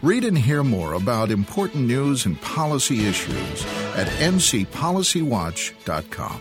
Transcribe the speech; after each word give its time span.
Read 0.00 0.24
and 0.24 0.38
hear 0.38 0.62
more 0.62 0.92
about 0.92 1.32
important 1.32 1.88
news 1.88 2.24
and 2.24 2.40
policy 2.40 3.08
issues 3.08 3.66
at 3.96 4.06
ncpolicywatch.com. 4.06 6.40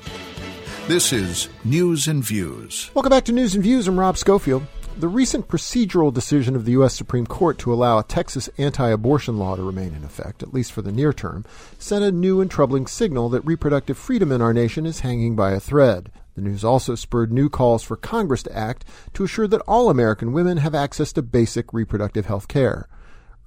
This 0.88 1.12
is 1.12 1.50
News 1.64 2.08
and 2.08 2.24
Views. 2.24 2.92
Welcome 2.94 3.10
back 3.10 3.26
to 3.26 3.32
News 3.32 3.56
and 3.56 3.64
Views. 3.64 3.88
I'm 3.88 4.00
Rob 4.00 4.16
Schofield. 4.16 4.62
The 5.00 5.08
recent 5.08 5.48
procedural 5.48 6.14
decision 6.14 6.56
of 6.56 6.66
the 6.66 6.74
U.S. 6.74 6.94
Supreme 6.94 7.26
Court 7.26 7.58
to 7.58 7.74
allow 7.74 7.98
a 7.98 8.04
Texas 8.04 8.48
anti 8.60 8.90
abortion 8.90 9.40
law 9.40 9.56
to 9.56 9.64
remain 9.64 9.96
in 9.96 10.04
effect, 10.04 10.44
at 10.44 10.54
least 10.54 10.72
for 10.72 10.84
the 10.84 10.92
near 10.92 11.12
term, 11.12 11.44
sent 11.80 12.06
a 12.06 12.12
new 12.12 12.42
and 12.42 12.52
troubling 12.52 12.86
signal 12.86 13.28
that 13.30 13.42
reproductive 13.42 13.98
freedom 13.98 14.32
in 14.32 14.40
our 14.40 14.54
nation 14.54 14.86
is 14.86 15.00
hanging 15.00 15.36
by 15.36 15.54
a 15.54 15.60
thread. 15.60 16.12
The 16.36 16.44
news 16.44 16.64
also 16.64 16.94
spurred 16.94 17.34
new 17.34 17.50
calls 17.50 17.82
for 17.82 17.98
Congress 17.98 18.44
to 18.44 18.56
act 18.56 18.86
to 19.16 19.24
assure 19.24 19.48
that 19.48 19.62
all 19.62 19.90
American 19.90 20.32
women 20.32 20.58
have 20.58 20.76
access 20.76 21.12
to 21.14 21.24
basic 21.24 21.74
reproductive 21.74 22.28
health 22.28 22.48
care. 22.48 22.88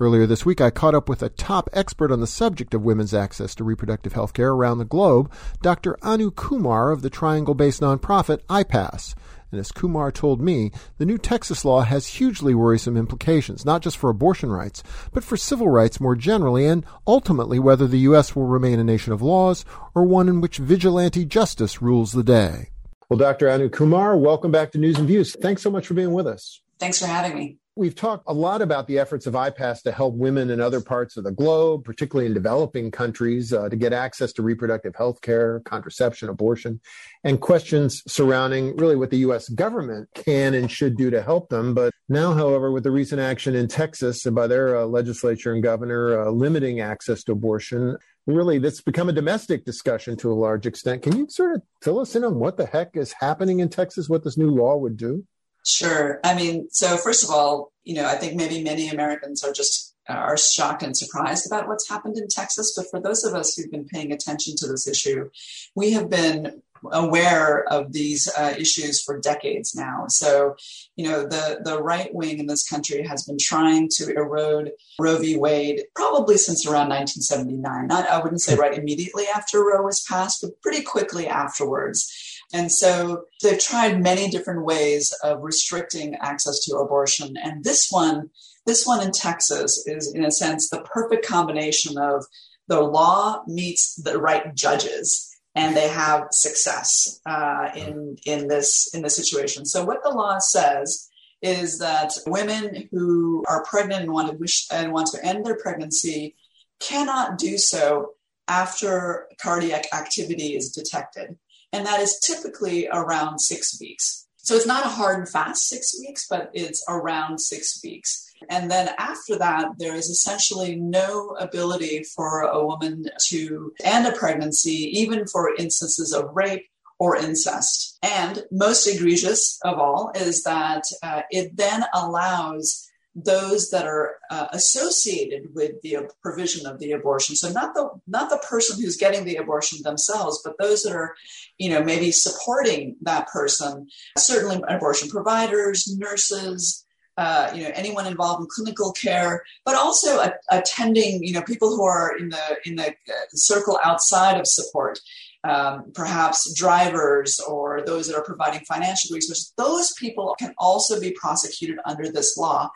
Earlier 0.02 0.24
this 0.24 0.46
week, 0.46 0.62
I 0.62 0.70
caught 0.70 0.94
up 0.94 1.10
with 1.10 1.22
a 1.22 1.28
top 1.28 1.68
expert 1.74 2.10
on 2.10 2.20
the 2.20 2.26
subject 2.26 2.72
of 2.72 2.82
women's 2.82 3.12
access 3.12 3.54
to 3.56 3.64
reproductive 3.64 4.14
health 4.14 4.32
care 4.32 4.48
around 4.48 4.78
the 4.78 4.86
globe, 4.86 5.30
Dr. 5.60 5.98
Anu 6.00 6.30
Kumar 6.30 6.90
of 6.90 7.02
the 7.02 7.10
triangle 7.10 7.52
based 7.52 7.82
nonprofit 7.82 8.38
IPAS. 8.48 9.14
And 9.50 9.60
as 9.60 9.70
Kumar 9.70 10.10
told 10.10 10.40
me, 10.40 10.70
the 10.96 11.04
new 11.04 11.18
Texas 11.18 11.66
law 11.66 11.82
has 11.82 12.06
hugely 12.06 12.54
worrisome 12.54 12.96
implications, 12.96 13.66
not 13.66 13.82
just 13.82 13.98
for 13.98 14.08
abortion 14.08 14.50
rights, 14.50 14.82
but 15.12 15.22
for 15.22 15.36
civil 15.36 15.68
rights 15.68 16.00
more 16.00 16.16
generally, 16.16 16.64
and 16.64 16.86
ultimately 17.06 17.58
whether 17.58 17.86
the 17.86 17.98
U.S. 17.98 18.34
will 18.34 18.46
remain 18.46 18.78
a 18.78 18.84
nation 18.84 19.12
of 19.12 19.20
laws 19.20 19.66
or 19.94 20.04
one 20.04 20.30
in 20.30 20.40
which 20.40 20.56
vigilante 20.56 21.26
justice 21.26 21.82
rules 21.82 22.12
the 22.12 22.24
day. 22.24 22.70
Well, 23.10 23.18
Dr. 23.18 23.50
Anu 23.50 23.68
Kumar, 23.68 24.16
welcome 24.16 24.50
back 24.50 24.72
to 24.72 24.78
News 24.78 24.96
and 24.96 25.06
Views. 25.06 25.36
Thanks 25.42 25.60
so 25.60 25.70
much 25.70 25.86
for 25.86 25.92
being 25.92 26.14
with 26.14 26.26
us. 26.26 26.62
Thanks 26.78 26.98
for 26.98 27.06
having 27.06 27.36
me. 27.36 27.59
We've 27.76 27.94
talked 27.94 28.24
a 28.26 28.34
lot 28.34 28.62
about 28.62 28.88
the 28.88 28.98
efforts 28.98 29.28
of 29.28 29.34
IPAS 29.34 29.82
to 29.82 29.92
help 29.92 30.14
women 30.16 30.50
in 30.50 30.60
other 30.60 30.80
parts 30.80 31.16
of 31.16 31.22
the 31.22 31.30
globe, 31.30 31.84
particularly 31.84 32.26
in 32.26 32.34
developing 32.34 32.90
countries, 32.90 33.52
uh, 33.52 33.68
to 33.68 33.76
get 33.76 33.92
access 33.92 34.32
to 34.34 34.42
reproductive 34.42 34.96
health 34.96 35.20
care, 35.20 35.60
contraception, 35.60 36.28
abortion, 36.28 36.80
and 37.22 37.40
questions 37.40 38.02
surrounding 38.08 38.76
really 38.76 38.96
what 38.96 39.10
the 39.10 39.18
U.S. 39.18 39.48
government 39.48 40.08
can 40.14 40.54
and 40.54 40.68
should 40.68 40.96
do 40.96 41.10
to 41.10 41.22
help 41.22 41.48
them. 41.48 41.72
But 41.72 41.92
now, 42.08 42.34
however, 42.34 42.72
with 42.72 42.82
the 42.82 42.90
recent 42.90 43.20
action 43.20 43.54
in 43.54 43.68
Texas 43.68 44.24
by 44.24 44.48
their 44.48 44.76
uh, 44.76 44.84
legislature 44.86 45.52
and 45.52 45.62
governor 45.62 46.22
uh, 46.22 46.30
limiting 46.30 46.80
access 46.80 47.22
to 47.24 47.32
abortion, 47.32 47.96
really 48.26 48.58
that's 48.58 48.80
become 48.80 49.08
a 49.08 49.12
domestic 49.12 49.64
discussion 49.64 50.16
to 50.16 50.32
a 50.32 50.34
large 50.34 50.66
extent. 50.66 51.02
Can 51.02 51.16
you 51.16 51.28
sort 51.30 51.54
of 51.54 51.62
fill 51.82 52.00
us 52.00 52.16
in 52.16 52.24
on 52.24 52.34
what 52.40 52.56
the 52.56 52.66
heck 52.66 52.96
is 52.96 53.14
happening 53.20 53.60
in 53.60 53.68
Texas, 53.68 54.08
what 54.08 54.24
this 54.24 54.36
new 54.36 54.50
law 54.50 54.76
would 54.76 54.96
do? 54.96 55.24
Sure. 55.64 56.20
I 56.24 56.34
mean, 56.34 56.68
so 56.70 56.96
first 56.96 57.24
of 57.24 57.30
all, 57.30 57.72
you 57.84 57.94
know, 57.94 58.06
I 58.06 58.14
think 58.14 58.34
maybe 58.34 58.62
many 58.62 58.88
Americans 58.88 59.44
are 59.44 59.52
just 59.52 59.94
uh, 60.08 60.14
are 60.14 60.36
shocked 60.36 60.82
and 60.82 60.96
surprised 60.96 61.46
about 61.46 61.68
what's 61.68 61.88
happened 61.88 62.16
in 62.16 62.26
Texas. 62.28 62.74
But 62.76 62.86
for 62.90 63.00
those 63.00 63.24
of 63.24 63.34
us 63.34 63.54
who've 63.54 63.70
been 63.70 63.86
paying 63.86 64.12
attention 64.12 64.54
to 64.56 64.66
this 64.66 64.88
issue, 64.88 65.30
we 65.74 65.92
have 65.92 66.10
been 66.10 66.62
aware 66.92 67.64
of 67.72 67.92
these 67.92 68.28
uh, 68.36 68.54
issues 68.58 69.02
for 69.02 69.20
decades 69.20 69.74
now. 69.74 70.06
So, 70.08 70.56
you 70.96 71.08
know, 71.08 71.22
the, 71.22 71.60
the 71.62 71.82
right 71.82 72.12
wing 72.14 72.38
in 72.38 72.46
this 72.46 72.68
country 72.68 73.02
has 73.06 73.24
been 73.24 73.38
trying 73.38 73.88
to 73.96 74.12
erode 74.14 74.72
Roe 74.98 75.18
v. 75.18 75.36
Wade 75.36 75.82
probably 75.94 76.36
since 76.36 76.66
around 76.66 76.88
1979. 76.88 77.86
Not, 77.86 78.08
I 78.08 78.22
wouldn't 78.22 78.40
say 78.40 78.54
right 78.58 78.76
immediately 78.76 79.24
after 79.34 79.62
Roe 79.62 79.82
was 79.82 80.04
passed, 80.08 80.42
but 80.42 80.60
pretty 80.62 80.82
quickly 80.82 81.26
afterwards. 81.26 82.39
And 82.52 82.70
so 82.70 83.24
they've 83.42 83.58
tried 83.58 84.02
many 84.02 84.28
different 84.28 84.64
ways 84.64 85.12
of 85.22 85.42
restricting 85.42 86.16
access 86.16 86.64
to 86.64 86.76
abortion. 86.76 87.36
And 87.36 87.62
this 87.62 87.88
one, 87.90 88.30
this 88.66 88.86
one 88.86 89.02
in 89.02 89.12
Texas 89.12 89.84
is, 89.86 90.12
in 90.14 90.24
a 90.24 90.30
sense, 90.30 90.68
the 90.68 90.82
perfect 90.82 91.26
combination 91.26 91.96
of 91.96 92.24
the 92.66 92.80
law 92.80 93.42
meets 93.46 93.94
the 93.96 94.18
right 94.18 94.54
judges 94.54 95.26
and 95.54 95.76
they 95.76 95.88
have 95.88 96.28
success 96.30 97.20
uh, 97.26 97.70
in 97.74 98.16
in 98.24 98.46
this 98.46 98.94
in 98.94 99.02
this 99.02 99.16
situation. 99.16 99.64
So 99.64 99.84
what 99.84 100.02
the 100.02 100.10
law 100.10 100.38
says 100.38 101.08
is 101.42 101.78
that 101.78 102.12
women 102.26 102.88
who 102.92 103.44
are 103.48 103.64
pregnant 103.64 104.02
and 104.02 104.12
want 104.12 104.30
to 104.30 104.36
wish 104.36 104.66
and 104.70 104.92
want 104.92 105.08
to 105.08 105.24
end 105.24 105.44
their 105.44 105.56
pregnancy 105.56 106.36
cannot 106.78 107.38
do 107.38 107.58
so 107.58 108.12
after 108.46 109.26
cardiac 109.40 109.86
activity 109.92 110.56
is 110.56 110.70
detected 110.70 111.36
and 111.72 111.86
that 111.86 112.00
is 112.00 112.20
typically 112.20 112.88
around 112.88 113.38
six 113.40 113.78
weeks. 113.80 114.26
So 114.38 114.56
it's 114.56 114.66
not 114.66 114.86
a 114.86 114.88
hard 114.88 115.18
and 115.18 115.28
fast 115.28 115.68
six 115.68 115.94
weeks, 116.00 116.26
but 116.28 116.50
it's 116.54 116.84
around 116.88 117.38
six 117.40 117.80
weeks. 117.84 118.26
And 118.48 118.70
then 118.70 118.90
after 118.98 119.36
that, 119.38 119.72
there 119.78 119.94
is 119.94 120.08
essentially 120.08 120.76
no 120.76 121.36
ability 121.38 122.04
for 122.16 122.40
a 122.40 122.64
woman 122.64 123.04
to 123.28 123.72
end 123.84 124.06
a 124.06 124.12
pregnancy, 124.12 124.90
even 124.98 125.26
for 125.26 125.54
instances 125.56 126.12
of 126.12 126.34
rape 126.34 126.66
or 126.98 127.16
incest. 127.16 127.98
And 128.02 128.44
most 128.50 128.86
egregious 128.86 129.58
of 129.62 129.78
all 129.78 130.12
is 130.14 130.42
that 130.44 130.84
uh, 131.02 131.22
it 131.30 131.56
then 131.56 131.84
allows 131.94 132.89
those 133.14 133.70
that 133.70 133.86
are 133.86 134.16
uh, 134.30 134.46
associated 134.52 135.54
with 135.54 135.72
the 135.82 136.08
provision 136.22 136.66
of 136.66 136.78
the 136.78 136.92
abortion. 136.92 137.34
So 137.34 137.50
not 137.50 137.74
the 137.74 137.90
not 138.06 138.30
the 138.30 138.38
person 138.38 138.80
who's 138.80 138.96
getting 138.96 139.24
the 139.24 139.36
abortion 139.36 139.80
themselves 139.82 140.40
but 140.44 140.54
those 140.58 140.82
that 140.84 140.92
are 140.92 141.14
you 141.58 141.70
know 141.70 141.82
maybe 141.82 142.12
supporting 142.12 142.96
that 143.02 143.28
person. 143.28 143.88
Certainly 144.16 144.62
abortion 144.68 145.08
providers 145.08 145.92
nurses 145.98 146.84
uh, 147.16 147.50
you 147.54 147.64
know 147.64 147.72
anyone 147.74 148.06
involved 148.06 148.42
in 148.42 148.48
clinical 148.48 148.92
care 148.92 149.42
but 149.64 149.74
also 149.74 150.20
a- 150.20 150.34
attending 150.50 151.22
you 151.24 151.32
know 151.32 151.42
people 151.42 151.68
who 151.68 151.84
are 151.84 152.16
in 152.16 152.28
the 152.28 152.56
in 152.64 152.76
the 152.76 152.88
uh, 152.88 153.26
circle 153.32 153.78
outside 153.84 154.38
of 154.38 154.46
support 154.46 155.00
um, 155.42 155.90
perhaps 155.94 156.52
drivers 156.54 157.40
or 157.40 157.82
those 157.84 158.06
that 158.06 158.16
are 158.16 158.22
providing 158.22 158.60
financial 158.60 159.14
resources, 159.14 159.54
those 159.56 159.92
people 159.94 160.36
can 160.38 160.52
also 160.58 161.00
be 161.00 161.12
prosecuted 161.12 161.78
under 161.86 162.12
this 162.12 162.36
law 162.36 162.70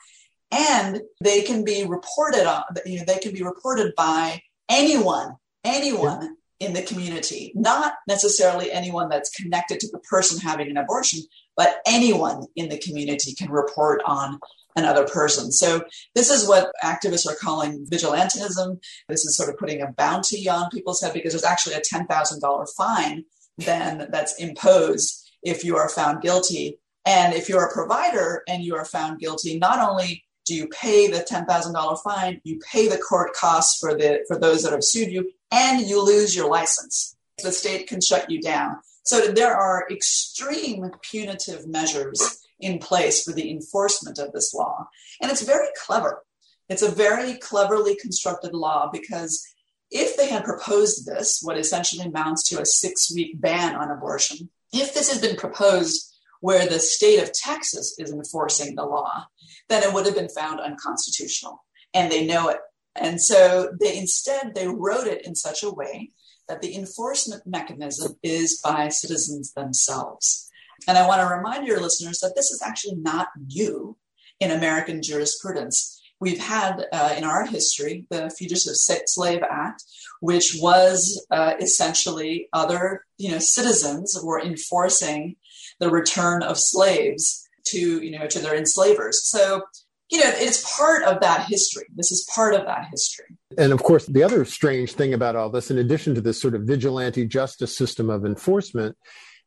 and 0.55 1.03
they 1.21 1.43
can 1.43 1.65
be 1.65 1.85
reported 1.85 2.47
on 2.47 2.63
you 2.87 2.99
know 2.99 3.05
they 3.07 3.19
can 3.19 3.33
be 3.33 3.43
reported 3.43 3.93
by 3.97 4.41
anyone 4.69 5.37
anyone 5.65 6.37
in 6.61 6.73
the 6.73 6.83
community. 6.83 7.53
Not 7.55 7.95
necessarily 8.07 8.71
anyone 8.71 9.09
that's 9.09 9.31
connected 9.31 9.81
to 9.81 9.89
the 9.91 9.99
person 9.99 10.39
having 10.39 10.71
an 10.71 10.77
abortion 10.77 11.21
but 11.57 11.77
anyone 11.87 12.47
in 12.57 12.69
the 12.69 12.79
community 12.79 13.33
can 13.33 13.51
report 13.51 14.03
on 14.05 14.41
another 14.77 15.07
person. 15.07 15.53
So 15.53 15.85
this 16.17 16.31
is 16.31 16.49
what 16.49 16.73
activists 16.83 17.31
are 17.31 17.37
calling 17.37 17.87
vigilantism. 17.87 18.81
This 19.09 19.25
is 19.25 19.37
sort 19.37 19.49
of 19.49 19.57
putting 19.57 19.81
a 19.81 19.93
bounty 19.93 20.49
on 20.49 20.69
people's 20.71 21.01
head 21.01 21.13
because 21.13 21.33
there's 21.33 21.45
actually 21.45 21.75
a 21.75 21.81
$10000 21.81 22.69
fine 22.77 23.25
then 23.59 24.09
that's 24.11 24.37
imposed 24.41 25.31
if 25.43 25.65
you 25.65 25.77
are 25.77 25.89
found 25.89 26.23
guilty. 26.23 26.79
And 27.07 27.35
if 27.35 27.49
you're 27.49 27.65
a 27.65 27.73
provider 27.73 28.43
and 28.49 28.63
you 28.63 28.75
are 28.75 28.85
found 28.85 29.21
guilty 29.21 29.59
not 29.59 29.79
only 29.79 30.24
do 30.45 30.55
you 30.55 30.69
pay 30.69 31.09
the 31.09 31.21
$10,000 31.21 32.03
fine? 32.03 32.41
You 32.45 32.61
pay 32.71 32.89
the 32.89 32.99
court 32.99 33.35
costs 33.35 33.79
for 33.79 33.95
the 33.95 34.25
for 34.29 34.39
those 34.39 34.63
that 34.63 34.73
have 34.73 34.85
sued 34.85 35.11
you, 35.11 35.31
and 35.51 35.87
you 35.87 36.05
lose 36.05 36.37
your 36.37 36.49
license. 36.49 37.17
The 37.43 37.53
state 37.53 37.89
can 37.89 38.01
shut 38.01 38.31
you 38.31 38.41
down. 38.41 38.77
So 39.03 39.21
there 39.21 39.55
are 39.55 39.87
extreme 39.91 40.91
punitive 41.03 41.67
measures 41.67 42.41
in 42.61 42.79
place 42.79 43.25
for 43.25 43.33
the 43.33 43.51
enforcement 43.51 44.19
of 44.19 44.33
this 44.33 44.55
law, 44.55 44.89
and 45.21 45.31
it's 45.31 45.43
very 45.43 45.69
clever. 45.85 46.23
It's 46.69 46.83
a 46.83 46.91
very 46.91 47.35
cleverly 47.35 47.97
constructed 47.97 48.55
law 48.55 48.89
because 48.91 49.47
if 49.91 50.17
they 50.17 50.31
had 50.31 50.45
proposed 50.45 51.07
this, 51.07 51.41
what 51.43 51.59
essentially 51.59 52.07
amounts 52.07 52.49
to 52.49 52.61
a 52.61 52.67
six-week 52.67 53.41
ban 53.41 53.77
on 53.77 53.91
abortion, 53.91 54.49
if 54.73 54.95
this 54.95 55.13
had 55.13 55.21
been 55.21 55.37
proposed 55.37 56.14
where 56.45 56.67
the 56.67 56.79
state 56.79 57.23
of 57.23 57.33
Texas 57.33 57.97
is 57.99 58.13
enforcing 58.13 58.75
the 58.75 58.85
law, 58.85 59.25
then 59.71 59.83
it 59.83 59.91
would 59.95 60.05
have 60.05 60.15
been 60.15 60.29
found 60.29 60.61
unconstitutional. 60.61 61.65
And 61.95 62.13
they 62.13 62.27
know 62.27 62.49
it. 62.49 62.59
And 62.95 63.19
so 63.19 63.71
they 63.81 63.97
instead 63.97 64.55
they 64.55 64.69
wrote 64.69 65.07
it 65.07 65.27
in 65.27 65.35
such 65.35 65.63
a 65.63 65.71
way 65.71 66.11
that 66.47 66.61
the 66.61 66.77
enforcement 66.77 67.45
mechanism 67.47 68.19
is 68.23 68.61
by 68.63 68.91
citizens 68.91 69.55
themselves. 69.55 70.51
And 70.87 70.99
I 70.99 71.09
want 71.09 71.23
to 71.23 71.35
remind 71.35 71.67
your 71.67 71.81
listeners 71.81 72.19
that 72.19 72.35
this 72.37 72.51
is 72.51 72.61
actually 72.63 72.97
not 72.97 73.29
new 73.47 73.97
in 74.39 74.51
American 74.51 75.01
jurisprudence. 75.03 75.99
We've 76.21 76.45
had 76.45 76.85
uh, 76.93 77.15
in 77.17 77.25
our 77.25 77.47
history 77.47 78.07
the 78.11 78.29
Fugitive 78.29 78.77
Slave 78.77 79.43
Act, 79.51 79.83
which 80.21 80.59
was 80.61 81.27
uh, 81.31 81.55
essentially 81.59 82.51
other 82.53 83.07
you 83.17 83.31
know 83.31 83.39
citizens 83.39 84.21
were 84.23 84.43
enforcing 84.43 85.37
the 85.81 85.91
return 85.91 86.43
of 86.43 86.59
slaves 86.59 87.47
to 87.67 87.79
you 87.79 88.19
know 88.19 88.27
to 88.27 88.39
their 88.39 88.57
enslavers. 88.57 89.21
So 89.25 89.63
you 90.11 90.19
know 90.19 90.31
it's 90.35 90.77
part 90.77 91.03
of 91.05 91.21
that 91.21 91.47
history. 91.49 91.87
This 91.95 92.13
is 92.13 92.29
part 92.35 92.55
of 92.55 92.65
that 92.67 92.87
history. 92.91 93.37
And 93.57 93.73
of 93.73 93.83
course, 93.83 94.07
the 94.07 94.23
other 94.23 94.45
strange 94.45 94.93
thing 94.93 95.15
about 95.15 95.37
all 95.37 95.51
this, 95.51 95.71
in 95.71 95.79
addition 95.79 96.15
to 96.15 96.21
this 96.21 96.41
sort 96.41 96.55
of 96.55 96.63
vigilante 96.63 97.27
justice 97.27 97.77
system 97.77 98.11
of 98.11 98.25
enforcement, 98.25 98.97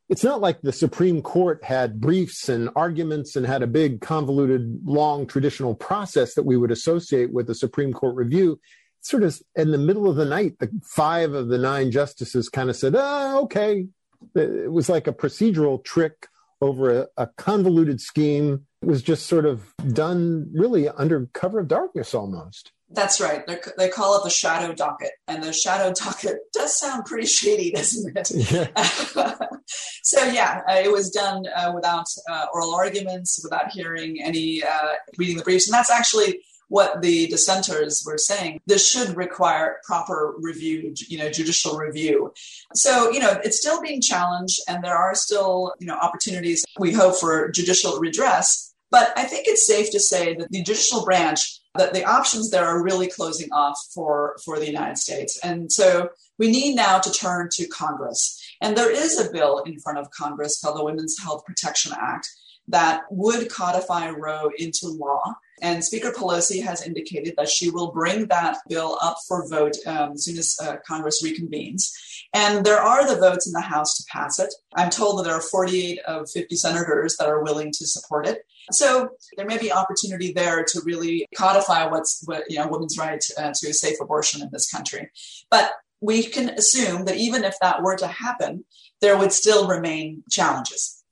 it's 0.08 0.24
not 0.24 0.40
like 0.40 0.62
the 0.62 0.72
Supreme 0.72 1.20
Court 1.20 1.62
had 1.62 2.00
briefs 2.00 2.48
and 2.48 2.70
arguments 2.74 3.36
and 3.36 3.46
had 3.46 3.62
a 3.62 3.66
big, 3.66 4.00
convoluted, 4.00 4.80
long 4.84 5.26
traditional 5.26 5.74
process 5.74 6.34
that 6.34 6.46
we 6.46 6.56
would 6.56 6.70
associate 6.70 7.32
with 7.32 7.50
a 7.50 7.54
Supreme 7.54 7.92
Court 7.92 8.14
review. 8.14 8.58
Sort 9.00 9.22
of 9.22 9.40
in 9.54 9.70
the 9.70 9.78
middle 9.78 10.08
of 10.08 10.16
the 10.16 10.24
night, 10.24 10.58
the 10.58 10.70
five 10.82 11.34
of 11.34 11.48
the 11.48 11.58
nine 11.58 11.90
justices 11.90 12.48
kind 12.48 12.70
of 12.70 12.76
said, 12.76 12.94
oh, 12.96 13.42
okay. 13.42 13.86
It 14.34 14.72
was 14.72 14.88
like 14.88 15.06
a 15.06 15.12
procedural 15.12 15.82
trick 15.82 16.28
over 16.60 17.02
a, 17.02 17.06
a 17.16 17.26
convoluted 17.36 18.00
scheme. 18.00 18.66
It 18.82 18.88
was 18.88 19.02
just 19.02 19.26
sort 19.26 19.46
of 19.46 19.74
done 19.92 20.50
really 20.52 20.88
under 20.88 21.26
cover 21.32 21.60
of 21.60 21.68
darkness 21.68 22.14
almost. 22.14 22.72
That's 22.90 23.20
right. 23.20 23.46
They're, 23.46 23.60
they 23.76 23.88
call 23.88 24.16
it 24.18 24.24
the 24.24 24.30
shadow 24.30 24.72
docket, 24.72 25.10
and 25.26 25.42
the 25.42 25.52
shadow 25.52 25.92
docket 25.92 26.38
does 26.52 26.78
sound 26.78 27.04
pretty 27.04 27.26
shady, 27.26 27.70
doesn't 27.72 28.16
it? 28.16 28.30
Yeah. 28.50 29.36
so 30.02 30.24
yeah, 30.24 30.62
uh, 30.68 30.76
it 30.76 30.90
was 30.90 31.10
done 31.10 31.44
uh, 31.54 31.72
without 31.74 32.06
uh, 32.30 32.46
oral 32.52 32.74
arguments, 32.74 33.40
without 33.42 33.70
hearing 33.70 34.22
any 34.22 34.62
uh, 34.62 34.94
reading 35.18 35.36
the 35.36 35.42
briefs, 35.42 35.68
and 35.68 35.74
that's 35.74 35.90
actually 35.90 36.40
what 36.68 37.02
the 37.02 37.26
dissenters 37.28 38.02
were 38.06 38.18
saying. 38.18 38.60
This 38.66 38.88
should 38.88 39.16
require 39.16 39.78
proper 39.84 40.34
review, 40.38 40.94
you 41.08 41.18
know, 41.18 41.30
judicial 41.30 41.76
review. 41.76 42.32
So 42.74 43.10
you 43.10 43.20
know, 43.20 43.38
it's 43.42 43.58
still 43.58 43.80
being 43.80 44.00
challenged, 44.00 44.60
and 44.68 44.82
there 44.84 44.96
are 44.96 45.14
still 45.14 45.74
you 45.78 45.86
know 45.86 45.96
opportunities. 45.96 46.64
We 46.78 46.92
hope 46.92 47.16
for 47.16 47.50
judicial 47.50 47.98
redress. 47.98 48.74
But 48.90 49.12
I 49.18 49.24
think 49.24 49.46
it's 49.46 49.66
safe 49.66 49.90
to 49.90 50.00
say 50.00 50.34
that 50.36 50.50
the 50.50 50.62
judicial 50.62 51.04
branch 51.04 51.58
that 51.78 51.94
the 51.94 52.04
options 52.04 52.50
there 52.50 52.66
are 52.66 52.82
really 52.82 53.08
closing 53.08 53.50
off 53.52 53.78
for, 53.94 54.36
for 54.44 54.58
the 54.58 54.66
United 54.66 54.98
States. 54.98 55.38
And 55.42 55.72
so 55.72 56.10
we 56.38 56.50
need 56.50 56.74
now 56.74 56.98
to 56.98 57.10
turn 57.10 57.48
to 57.52 57.66
Congress. 57.68 58.34
And 58.60 58.76
there 58.76 58.90
is 58.90 59.18
a 59.18 59.30
bill 59.30 59.58
in 59.60 59.78
front 59.78 59.98
of 59.98 60.10
Congress 60.10 60.60
called 60.60 60.78
the 60.78 60.84
Women's 60.84 61.16
Health 61.22 61.44
Protection 61.44 61.92
Act 61.98 62.28
that 62.68 63.02
would 63.10 63.50
codify 63.50 64.10
Roe 64.10 64.50
into 64.58 64.88
law. 64.88 65.34
And 65.60 65.82
Speaker 65.82 66.12
Pelosi 66.12 66.62
has 66.62 66.86
indicated 66.86 67.34
that 67.36 67.48
she 67.48 67.70
will 67.70 67.90
bring 67.90 68.26
that 68.26 68.58
bill 68.68 68.98
up 69.02 69.16
for 69.26 69.48
vote 69.48 69.76
um, 69.86 70.12
as 70.12 70.24
soon 70.24 70.38
as 70.38 70.56
uh, 70.62 70.76
Congress 70.86 71.24
reconvenes. 71.24 71.90
And 72.32 72.64
there 72.64 72.80
are 72.80 73.08
the 73.08 73.20
votes 73.20 73.46
in 73.46 73.52
the 73.52 73.60
House 73.60 73.96
to 73.96 74.04
pass 74.12 74.38
it. 74.38 74.52
I'm 74.76 74.90
told 74.90 75.18
that 75.18 75.24
there 75.24 75.34
are 75.34 75.40
48 75.40 76.00
of 76.06 76.30
50 76.30 76.54
senators 76.56 77.16
that 77.16 77.28
are 77.28 77.42
willing 77.42 77.72
to 77.72 77.86
support 77.86 78.26
it. 78.26 78.42
So 78.70 79.08
there 79.36 79.46
may 79.46 79.58
be 79.58 79.72
opportunity 79.72 80.32
there 80.32 80.62
to 80.62 80.82
really 80.84 81.26
codify 81.36 81.86
what's 81.86 82.22
what 82.26 82.44
you 82.50 82.58
know 82.58 82.68
women's 82.68 82.98
right 82.98 83.24
uh, 83.38 83.52
to 83.54 83.70
a 83.70 83.72
safe 83.72 83.96
abortion 84.00 84.42
in 84.42 84.50
this 84.52 84.70
country. 84.70 85.10
But 85.50 85.72
we 86.00 86.24
can 86.24 86.50
assume 86.50 87.06
that 87.06 87.16
even 87.16 87.44
if 87.44 87.56
that 87.60 87.82
were 87.82 87.96
to 87.96 88.06
happen, 88.06 88.64
there 89.00 89.16
would 89.16 89.32
still 89.32 89.66
remain 89.66 90.22
challenges. 90.30 91.02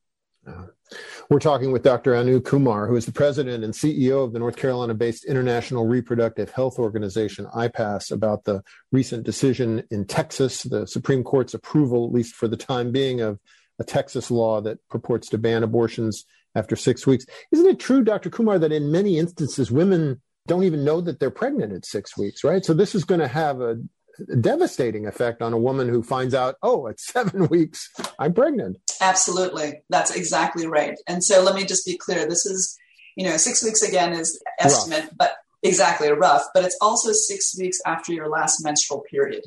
Uh, 0.47 0.67
we're 1.29 1.41
talking 1.41 1.73
with 1.73 1.83
Dr. 1.83 2.15
Anu 2.15 2.41
Kumar, 2.41 2.87
who 2.87 2.97
is 2.97 3.07
the 3.07 3.13
president 3.13 3.65
and 3.65 3.75
CEO 3.75 4.25
of 4.25 4.33
the 4.33 4.39
North 4.39 4.57
Carolina 4.57 4.95
based 4.95 5.25
International 5.25 5.87
Reproductive 5.87 6.51
Health 6.51 6.79
Organization, 6.79 7.47
IPAS, 7.47 8.13
about 8.13 8.45
the 8.45 8.63
recent 8.93 9.25
decision 9.25 9.83
in 9.91 10.07
Texas, 10.07 10.63
the 10.63 10.87
Supreme 10.87 11.25
Court's 11.25 11.55
approval, 11.55 12.07
at 12.07 12.13
least 12.13 12.35
for 12.35 12.49
the 12.49 12.57
time 12.57 12.93
being, 12.93 13.21
of 13.21 13.39
a 13.79 13.85
Texas 13.85 14.31
law 14.31 14.61
that 14.61 14.79
purports 14.89 15.29
to 15.31 15.39
ban 15.39 15.63
abortions 15.63 16.25
after 16.55 16.77
six 16.77 17.07
weeks. 17.07 17.27
Isn't 17.53 17.67
it 17.67 17.81
true, 17.81 18.03
Dr. 18.03 18.31
Kumar, 18.31 18.59
that 18.59 18.73
in 18.73 18.91
many 18.91 19.19
instances 19.19 19.71
women 19.71 20.23
don't 20.47 20.65
even 20.65 20.85
know 20.85 21.01
that 21.01 21.19
they're 21.19 21.31
pregnant 21.31 21.73
at 21.73 21.85
six 21.85 22.17
weeks, 22.17 22.45
right? 22.45 22.65
So 22.65 22.73
this 22.73 22.95
is 22.95 23.05
going 23.05 23.21
to 23.21 23.29
have 23.29 23.61
a 23.61 23.77
devastating 24.41 25.07
effect 25.07 25.43
on 25.43 25.53
a 25.53 25.59
woman 25.59 25.89
who 25.89 26.03
finds 26.03 26.35
out, 26.35 26.55
oh, 26.63 26.87
at 26.89 27.01
seven 27.01 27.49
weeks, 27.51 27.91
I'm 28.19 28.33
pregnant. 28.33 28.79
Absolutely. 29.01 29.83
That's 29.89 30.15
exactly 30.15 30.67
right. 30.67 30.99
And 31.07 31.23
so 31.23 31.43
let 31.43 31.55
me 31.55 31.65
just 31.65 31.87
be 31.87 31.97
clear. 31.97 32.27
This 32.27 32.47
is, 32.47 32.77
you 33.17 33.25
know, 33.25 33.37
six 33.37 33.63
weeks 33.65 33.83
again 33.83 34.13
is 34.13 34.41
estimate, 34.59 35.05
rough. 35.05 35.11
but 35.17 35.37
exactly 35.63 36.11
rough, 36.11 36.45
but 36.55 36.65
it's 36.65 36.77
also 36.81 37.13
six 37.13 37.57
weeks 37.59 37.79
after 37.87 38.13
your 38.13 38.29
last 38.29 38.63
menstrual 38.63 39.05
period, 39.11 39.45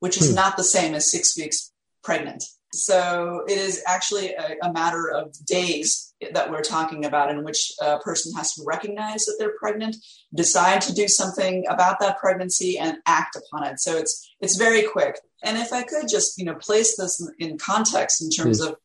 which 0.00 0.16
is 0.16 0.30
hmm. 0.30 0.36
not 0.36 0.56
the 0.56 0.64
same 0.64 0.94
as 0.94 1.10
six 1.10 1.36
weeks 1.36 1.72
pregnant. 2.02 2.44
So 2.72 3.42
it 3.48 3.58
is 3.58 3.82
actually 3.86 4.34
a, 4.34 4.56
a, 4.62 4.72
matter 4.72 5.10
of 5.10 5.34
days 5.46 6.14
that 6.32 6.50
we're 6.50 6.62
talking 6.62 7.04
about 7.04 7.30
in 7.30 7.42
which 7.44 7.72
a 7.80 7.98
person 7.98 8.32
has 8.34 8.54
to 8.54 8.64
recognize 8.66 9.24
that 9.24 9.36
they're 9.38 9.56
pregnant, 9.58 9.96
decide 10.34 10.80
to 10.82 10.94
do 10.94 11.08
something 11.08 11.64
about 11.68 12.00
that 12.00 12.18
pregnancy, 12.18 12.78
and 12.78 12.98
act 13.06 13.36
upon 13.36 13.66
it. 13.66 13.80
So 13.80 13.96
it's 13.96 14.30
it's 14.40 14.56
very 14.56 14.82
quick. 14.82 15.18
And 15.42 15.56
if 15.56 15.72
I 15.72 15.82
could 15.82 16.08
just 16.08 16.38
you 16.38 16.44
know 16.44 16.54
place 16.54 16.96
this 16.96 17.26
in 17.38 17.56
context 17.58 18.22
in 18.22 18.30
terms 18.30 18.58
Please. 18.58 18.68
of 18.68 18.76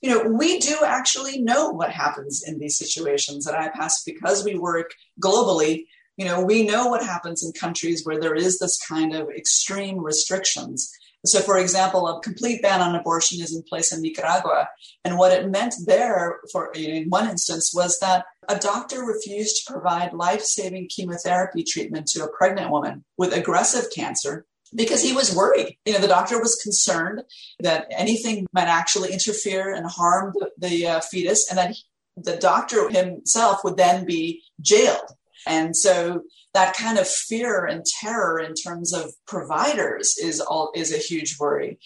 you 0.00 0.10
know, 0.10 0.30
we 0.30 0.58
do 0.58 0.78
actually 0.84 1.40
know 1.40 1.70
what 1.70 1.90
happens 1.90 2.42
in 2.46 2.58
these 2.58 2.76
situations 2.76 3.46
at 3.46 3.54
IPAS 3.54 4.04
because 4.04 4.44
we 4.44 4.58
work 4.58 4.94
globally. 5.22 5.86
You 6.16 6.26
know, 6.26 6.42
we 6.42 6.64
know 6.64 6.88
what 6.88 7.04
happens 7.04 7.44
in 7.44 7.52
countries 7.52 8.04
where 8.04 8.20
there 8.20 8.34
is 8.34 8.58
this 8.58 8.78
kind 8.86 9.14
of 9.14 9.28
extreme 9.30 9.98
restrictions. 9.98 10.92
So, 11.24 11.40
for 11.40 11.56
example, 11.56 12.08
a 12.08 12.20
complete 12.20 12.62
ban 12.62 12.80
on 12.80 12.96
abortion 12.96 13.40
is 13.40 13.54
in 13.54 13.62
place 13.62 13.92
in 13.92 14.02
Nicaragua. 14.02 14.68
And 15.04 15.18
what 15.18 15.32
it 15.32 15.48
meant 15.48 15.74
there, 15.86 16.40
for 16.50 16.72
in 16.74 17.08
one 17.10 17.30
instance, 17.30 17.72
was 17.72 18.00
that 18.00 18.24
a 18.48 18.58
doctor 18.58 19.04
refused 19.04 19.64
to 19.64 19.72
provide 19.72 20.12
life 20.12 20.42
saving 20.42 20.88
chemotherapy 20.88 21.62
treatment 21.62 22.08
to 22.08 22.24
a 22.24 22.28
pregnant 22.28 22.70
woman 22.70 23.04
with 23.16 23.32
aggressive 23.32 23.84
cancer 23.94 24.46
because 24.74 25.02
he 25.02 25.12
was 25.12 25.34
worried. 25.34 25.76
You 25.84 25.94
know, 25.94 25.98
the 26.00 26.08
doctor 26.08 26.38
was 26.40 26.60
concerned 26.62 27.22
that 27.60 27.86
anything 27.90 28.46
might 28.52 28.68
actually 28.68 29.12
interfere 29.12 29.72
and 29.72 29.86
harm 29.86 30.32
the, 30.34 30.50
the 30.58 30.86
uh, 30.86 31.00
fetus, 31.00 31.48
and 31.48 31.58
that 31.58 31.72
he, 31.72 31.82
the 32.16 32.36
doctor 32.36 32.88
himself 32.88 33.64
would 33.64 33.76
then 33.76 34.04
be 34.04 34.42
jailed. 34.60 35.10
And 35.46 35.76
so 35.76 36.22
that 36.54 36.76
kind 36.76 36.98
of 36.98 37.08
fear 37.08 37.64
and 37.64 37.84
terror 37.84 38.38
in 38.38 38.54
terms 38.54 38.92
of 38.92 39.12
providers 39.26 40.16
is 40.22 40.40
all 40.40 40.70
is 40.74 40.92
a 40.92 40.98
huge 40.98 41.36
worry. 41.38 41.78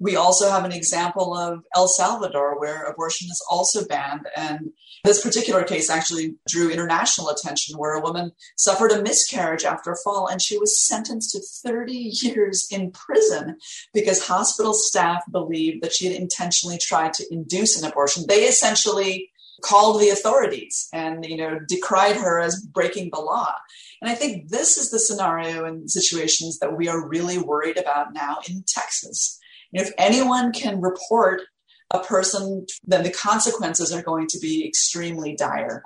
We 0.00 0.16
also 0.16 0.50
have 0.50 0.64
an 0.64 0.72
example 0.72 1.36
of 1.36 1.64
El 1.76 1.88
Salvador 1.88 2.58
where 2.58 2.84
abortion 2.84 3.28
is 3.30 3.44
also 3.50 3.84
banned 3.86 4.26
and 4.36 4.72
this 5.04 5.22
particular 5.22 5.64
case 5.64 5.90
actually 5.90 6.36
drew 6.48 6.70
international 6.70 7.28
attention 7.28 7.76
where 7.76 7.94
a 7.94 8.00
woman 8.00 8.30
suffered 8.56 8.92
a 8.92 9.02
miscarriage 9.02 9.64
after 9.64 9.90
a 9.92 9.96
fall 10.04 10.28
and 10.28 10.40
she 10.40 10.58
was 10.58 10.80
sentenced 10.80 11.32
to 11.32 11.40
30 11.68 11.92
years 12.22 12.68
in 12.70 12.92
prison 12.92 13.56
because 13.92 14.26
hospital 14.26 14.74
staff 14.74 15.22
believed 15.30 15.82
that 15.82 15.92
she 15.92 16.06
had 16.06 16.14
intentionally 16.14 16.78
tried 16.78 17.12
to 17.14 17.26
induce 17.32 17.80
an 17.80 17.88
abortion. 17.88 18.24
They 18.28 18.44
essentially 18.44 19.31
called 19.62 20.00
the 20.00 20.10
authorities 20.10 20.88
and 20.92 21.24
you 21.24 21.36
know 21.36 21.58
decried 21.68 22.16
her 22.16 22.40
as 22.40 22.60
breaking 22.60 23.10
the 23.12 23.20
law. 23.20 23.52
And 24.00 24.10
i 24.10 24.14
think 24.14 24.48
this 24.48 24.76
is 24.76 24.90
the 24.90 24.98
scenario 24.98 25.64
and 25.64 25.90
situations 25.90 26.58
that 26.58 26.76
we 26.76 26.88
are 26.88 27.08
really 27.08 27.38
worried 27.38 27.78
about 27.78 28.12
now 28.12 28.38
in 28.48 28.64
texas. 28.66 29.38
If 29.72 29.90
anyone 29.96 30.52
can 30.52 30.80
report 30.80 31.42
a 31.90 32.00
person 32.00 32.66
then 32.84 33.02
the 33.02 33.10
consequences 33.10 33.92
are 33.92 34.02
going 34.02 34.26
to 34.28 34.38
be 34.38 34.66
extremely 34.66 35.34
dire. 35.36 35.82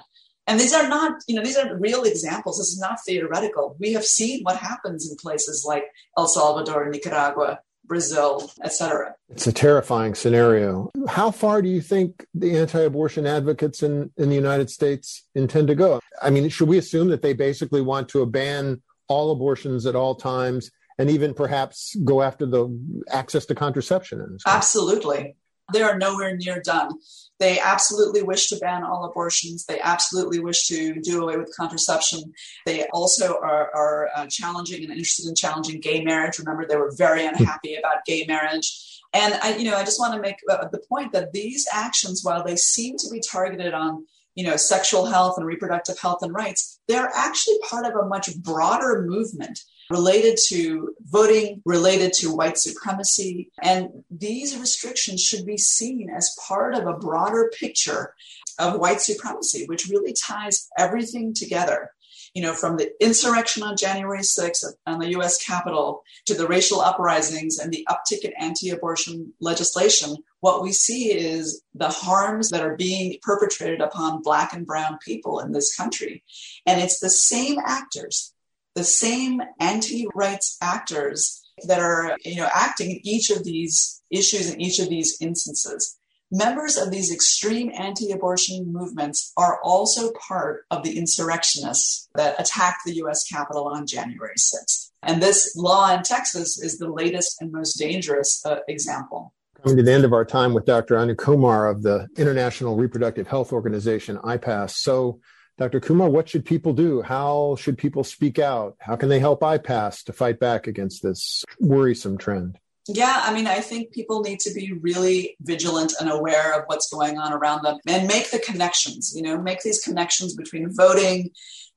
And 0.49 0.61
these 0.61 0.73
are 0.73 0.89
not 0.89 1.23
you 1.29 1.37
know 1.37 1.45
these 1.45 1.59
are 1.59 1.79
real 1.79 2.05
examples. 2.05 2.59
This 2.59 2.69
is 2.69 2.81
not 2.81 2.99
theoretical. 3.07 3.77
We 3.79 3.93
have 3.93 4.05
seen 4.05 4.43
what 4.43 4.57
happens 4.57 5.09
in 5.09 5.17
places 5.17 5.65
like 5.67 5.85
el 6.17 6.29
salvador 6.29 6.89
nicaragua 6.89 7.61
Brazil, 7.87 8.51
etc. 8.63 9.15
It's 9.29 9.47
a 9.47 9.53
terrifying 9.53 10.15
scenario. 10.15 10.91
How 11.09 11.31
far 11.31 11.63
do 11.63 11.69
you 11.69 11.81
think 11.81 12.27
the 12.35 12.57
anti-abortion 12.57 13.27
advocates 13.27 13.83
in, 13.83 14.11
in 14.17 14.29
the 14.29 14.35
United 14.35 14.71
States 14.71 15.25
intend 15.35 15.69
to 15.69 15.75
go? 15.75 16.01
I 16.21 16.31
mean, 16.31 16.49
should 16.49 16.69
we 16.69 16.79
assume 16.79 17.09
that 17.09 17.23
they 17.23 17.33
basically 17.33 17.81
want 17.81 18.09
to 18.11 18.25
ban 18.27 18.83
all 19.09 19.31
abortions 19.31 19.87
at 19.87 19.97
all 19.97 20.15
times 20.15 20.71
and 20.99 21.11
even 21.11 21.35
perhaps 21.35 21.95
go 22.05 22.23
after 22.23 22.47
the 22.47 22.69
access 23.11 23.47
to 23.47 23.55
contraception? 23.55 24.39
Absolutely. 24.47 25.37
They 25.73 25.83
are 25.83 25.99
nowhere 25.99 26.37
near 26.37 26.61
done. 26.61 26.93
They 27.39 27.59
absolutely 27.59 28.23
wish 28.23 28.49
to 28.49 28.57
ban 28.57 28.85
all 28.85 29.05
abortions. 29.05 29.65
They 29.67 29.81
absolutely 29.81 30.39
wish 30.39 30.67
to 30.69 31.01
do 31.01 31.23
away 31.23 31.37
with 31.37 31.55
contraception. 31.57 32.33
They 32.65 32.87
also 32.89 33.35
are, 33.35 33.71
are 33.75 34.09
uh, 34.17 34.27
challenging 34.27 34.83
and 34.83 34.93
interested 34.93 35.29
in 35.29 35.35
challenging 35.35 35.81
gay 35.81 36.03
marriage. 36.03 36.39
Remember, 36.39 36.67
they 36.67 36.77
were 36.77 36.95
very 36.97 37.23
hmm. 37.23 37.35
unhappy 37.35 37.75
about 37.75 38.05
gay 38.07 38.25
marriage. 38.27 39.01
And 39.13 39.35
I, 39.43 39.57
you 39.57 39.71
know, 39.71 39.77
I 39.77 39.85
just 39.85 40.01
want 40.01 40.15
to 40.15 40.21
make 40.21 40.37
uh, 40.51 40.69
the 40.71 40.83
point 40.89 41.13
that 41.13 41.33
these 41.33 41.67
actions, 41.73 42.23
while 42.23 42.45
they 42.45 42.57
seem 42.57 42.97
to 42.99 43.09
be 43.11 43.21
targeted 43.21 43.73
on, 43.75 44.07
you 44.35 44.45
know, 44.45 44.57
sexual 44.57 45.07
health 45.07 45.37
and 45.39 45.47
reproductive 45.47 45.99
health 45.99 46.23
and 46.23 46.35
rights, 46.35 46.81
they're 46.89 47.11
actually 47.15 47.59
part 47.69 47.87
of 47.87 47.95
a 47.95 48.07
much 48.07 48.35
broader 48.43 49.05
movement 49.07 49.61
related 49.91 50.39
to 50.49 50.95
voting, 51.03 51.63
related 51.65 52.13
to 52.15 52.35
white 52.35 52.59
supremacy. 52.59 53.51
And 53.63 54.05
these 54.11 54.59
restrictions 54.59 55.23
should 55.23 55.47
be 55.47 55.59
seen 55.59 56.11
as 56.11 56.37
part 56.47 56.75
of 56.75 56.87
a 56.87 56.99
broader 56.99 57.51
picture 57.59 58.15
of 58.59 58.79
white 58.79 59.01
supremacy, 59.01 59.67
which 59.67 59.89
really 59.89 60.13
ties 60.15 60.69
everything 60.79 61.35
together. 61.35 61.91
you 62.35 62.43
know, 62.43 62.53
from 62.53 62.77
the 62.77 62.93
insurrection 63.03 63.63
on 63.63 63.79
January 63.79 64.21
6th 64.21 64.65
on 64.87 64.99
the 64.99 65.09
US 65.17 65.43
Capitol 65.43 66.03
to 66.27 66.35
the 66.35 66.47
racial 66.47 66.83
uprisings 66.83 67.59
and 67.59 67.73
the 67.73 67.87
uptick 67.89 68.25
in 68.25 68.33
anti 68.39 68.69
abortion 68.69 69.33
legislation, 69.41 70.17
what 70.41 70.63
we 70.63 70.71
see 70.71 71.13
is 71.13 71.63
the 71.75 71.89
harms 71.89 72.51
that 72.51 72.61
are 72.61 72.77
being 72.77 73.17
perpetrated 73.23 73.81
upon 73.81 74.21
Black 74.21 74.53
and 74.53 74.67
Brown 74.67 74.99
people 75.03 75.41
in 75.41 75.53
this 75.53 75.75
country. 75.75 76.23
And 76.67 76.79
it's 76.79 77.01
the 77.01 77.09
same 77.09 77.59
actors, 77.65 78.35
the 78.77 78.85
same 78.85 79.41
anti 79.59 80.07
rights 80.15 80.57
actors 80.63 81.43
that 81.67 81.81
are 81.81 82.17
you 82.25 82.37
know, 82.37 82.49
acting 82.55 82.91
in 82.93 83.01
each 83.03 83.31
of 83.31 83.43
these 83.43 84.03
issues 84.11 84.53
in 84.53 84.61
each 84.61 84.79
of 84.79 84.89
these 84.89 85.17
instances. 85.21 85.97
Members 86.31 86.77
of 86.77 86.91
these 86.91 87.13
extreme 87.13 87.71
anti 87.77 88.11
abortion 88.11 88.73
movements 88.73 89.33
are 89.37 89.59
also 89.65 90.13
part 90.29 90.65
of 90.71 90.83
the 90.83 90.99
insurrectionists 90.99 92.09
that 92.15 92.39
attacked 92.39 92.81
the 92.85 92.95
US 93.05 93.25
Capitol 93.25 93.67
on 93.69 93.87
January 93.87 94.35
6th. 94.37 94.91
And 95.03 95.23
this 95.23 95.57
law 95.57 95.95
in 95.95 96.03
Texas 96.03 96.61
is 96.61 96.79
the 96.79 96.91
latest 96.91 97.41
and 97.41 97.53
most 97.53 97.75
dangerous 97.75 98.45
uh, 98.45 98.59
example. 98.69 99.33
Coming 99.63 99.79
to 99.79 99.83
the 99.83 99.93
end 99.93 100.05
of 100.05 100.13
our 100.13 100.25
time 100.25 100.53
with 100.53 100.67
Dr. 100.67 100.99
Anu 100.99 101.15
Kumar 101.15 101.69
of 101.69 101.83
the 101.83 102.09
International 102.17 102.77
Reproductive 102.77 103.27
Health 103.27 103.53
Organization, 103.53 104.19
IPAS. 104.19 104.71
So, 104.71 105.21
Dr. 105.59 105.81
Kumar, 105.81 106.11
what 106.11 106.29
should 106.29 106.45
people 106.45 106.75
do? 106.75 107.01
How 107.01 107.57
should 107.59 107.79
people 107.79 108.05
speak 108.05 108.39
out? 108.39 108.77
How 108.79 108.95
can 108.95 109.09
they 109.09 109.19
help 109.19 109.41
IPAS 109.41 110.05
to 110.05 110.13
fight 110.13 110.39
back 110.39 110.67
against 110.67 111.03
this 111.03 111.45
worrisome 111.59 112.19
trend? 112.19 112.59
Yeah, 112.89 113.23
I 113.25 113.33
mean, 113.35 113.47
I 113.47 113.61
think 113.61 113.93
people 113.93 114.21
need 114.21 114.39
to 114.41 114.53
be 114.53 114.73
really 114.73 115.37
vigilant 115.41 115.95
and 115.99 116.11
aware 116.11 116.53
of 116.53 116.65
what's 116.67 116.89
going 116.89 117.19
on 117.19 117.33
around 117.33 117.63
them 117.65 117.79
and 117.89 118.07
make 118.07 118.31
the 118.31 118.39
connections, 118.39 119.13
you 119.17 119.23
know, 119.23 119.41
make 119.41 119.63
these 119.63 119.83
connections 119.83 120.37
between 120.37 120.73
voting, 120.73 121.31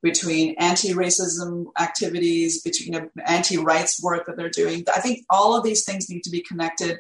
between 0.04 0.56
anti 0.60 0.90
racism 0.90 1.66
activities, 1.80 2.62
between 2.62 2.94
you 2.94 3.00
know, 3.00 3.10
anti 3.26 3.58
rights 3.58 4.04
work 4.04 4.28
that 4.28 4.38
they're 4.38 4.50
doing. 4.50 4.84
I 4.94 5.00
think 5.00 5.26
all 5.30 5.58
of 5.58 5.64
these 5.64 5.84
things 5.84 6.10
need 6.10 6.24
to 6.24 6.30
be 6.30 6.42
connected. 6.42 7.00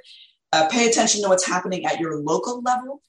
Uh, 0.51 0.67
pay 0.69 0.89
attention 0.89 1.21
to 1.21 1.29
what's 1.29 1.45
happening 1.45 1.85
at 1.85 1.99
your 1.99 2.19
local 2.19 2.61
level 2.61 3.03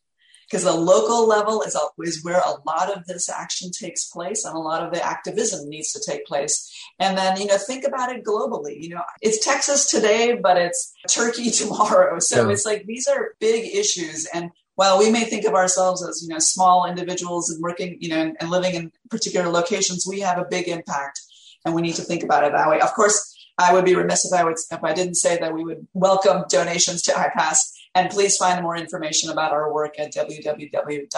because 0.51 0.65
the 0.65 0.73
local 0.73 1.29
level 1.29 1.63
is, 1.63 1.77
a, 1.77 2.03
is 2.03 2.25
where 2.25 2.41
a 2.41 2.55
lot 2.67 2.91
of 2.95 3.07
this 3.07 3.29
action 3.29 3.71
takes 3.71 4.07
place 4.07 4.45
and 4.45 4.57
a 4.57 4.59
lot 4.59 4.83
of 4.83 4.93
the 4.93 5.05
activism 5.05 5.69
needs 5.69 5.93
to 5.93 6.01
take 6.05 6.27
place. 6.27 6.69
And 6.99 7.17
then, 7.17 7.41
you 7.41 7.47
know, 7.47 7.57
think 7.57 7.85
about 7.85 8.11
it 8.11 8.25
globally. 8.25 8.81
You 8.81 8.91
know, 8.91 9.03
it's 9.23 9.45
Texas 9.45 9.89
today, 9.89 10.39
but 10.43 10.57
it's 10.57 10.93
Turkey 11.09 11.51
tomorrow. 11.51 12.19
So 12.19 12.47
yeah. 12.47 12.53
it's 12.53 12.67
like 12.67 12.85
these 12.87 13.07
are 13.07 13.35
big 13.39 13.73
issues. 13.77 14.27
And 14.35 14.51
while 14.75 14.99
we 14.99 15.11
may 15.11 15.25
think 15.25 15.45
of 15.45 15.55
ourselves 15.55 16.07
as, 16.07 16.21
you 16.23 16.29
know, 16.29 16.41
small 16.41 16.85
individuals 16.85 17.49
and 17.51 17.63
working, 17.63 17.99
you 18.01 18.09
know, 18.09 18.35
and 18.41 18.51
living 18.51 18.75
in 18.75 18.91
particular 19.09 19.49
locations, 19.49 20.05
we 20.09 20.21
have 20.21 20.39
a 20.39 20.47
big 20.51 20.67
impact. 20.67 21.21
And 21.65 21.75
we 21.75 21.83
need 21.83 21.95
to 21.97 22.03
think 22.03 22.25
about 22.25 22.43
it 22.43 22.53
that 22.53 22.69
way. 22.69 22.81
Of 22.81 22.93
course, 22.95 23.37
I 23.59 23.73
would 23.73 23.85
be 23.85 23.95
remiss 23.95 24.25
if 24.25 24.33
I 24.33 24.43
would 24.43 24.57
if 24.71 24.83
I 24.83 24.95
didn't 24.95 25.17
say 25.17 25.39
that 25.39 25.53
we 25.53 25.63
would 25.63 25.87
welcome 25.93 26.45
donations 26.49 27.03
to 27.03 27.13
IPAS 27.13 27.57
and 27.95 28.11
please 28.11 28.37
find 28.37 28.63
more 28.63 28.77
information 28.77 29.31
about 29.31 29.53
our 29.53 29.73
work 29.73 29.99
at 29.99 30.13
www.ipas.org. 30.15 31.09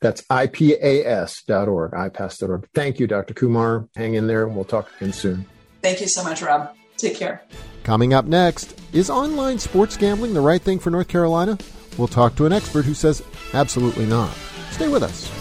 That's 0.00 0.22
ipas.org, 0.22 1.92
ipas.org. 1.92 2.68
Thank 2.74 2.98
you, 2.98 3.06
Dr. 3.06 3.34
Kumar. 3.34 3.88
Hang 3.96 4.14
in 4.14 4.26
there, 4.26 4.46
and 4.46 4.56
we'll 4.56 4.64
talk 4.64 4.88
again 4.96 5.12
soon. 5.12 5.44
Thank 5.82 6.00
you 6.00 6.06
so 6.08 6.24
much, 6.24 6.40
Rob. 6.42 6.74
Take 6.96 7.16
care. 7.16 7.42
Coming 7.84 8.14
up 8.14 8.24
next, 8.24 8.78
is 8.92 9.10
online 9.10 9.58
sports 9.58 9.96
gambling 9.96 10.34
the 10.34 10.40
right 10.40 10.60
thing 10.60 10.78
for 10.78 10.90
North 10.90 11.08
Carolina? 11.08 11.58
We'll 11.98 12.08
talk 12.08 12.36
to 12.36 12.46
an 12.46 12.52
expert 12.52 12.84
who 12.84 12.94
says 12.94 13.22
absolutely 13.52 14.06
not. 14.06 14.34
Stay 14.70 14.88
with 14.88 15.02
us. 15.02 15.39